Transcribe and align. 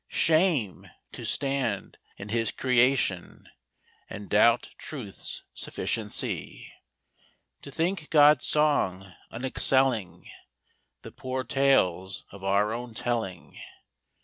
Shame! 0.07 0.89
to 1.11 1.23
stand 1.23 1.99
in 2.17 2.29
His 2.29 2.51
creation 2.51 3.47
And 4.09 4.31
doubt 4.31 4.71
Truth's 4.79 5.43
sufficiency! 5.53 6.73
To 7.61 7.69
think 7.69 8.09
God's 8.09 8.47
song 8.47 9.13
unexcelling 9.31 10.25
The 11.03 11.11
poor 11.11 11.43
tales 11.43 12.25
of 12.31 12.43
our 12.43 12.73
own 12.73 12.95
telling. 12.95 13.59